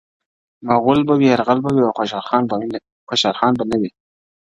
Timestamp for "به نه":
3.57-3.77